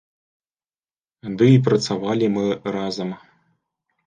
Ды 1.41 1.45
і 1.57 1.59
працавалі 1.67 2.31
мы 2.39 2.45
разам. 2.79 3.15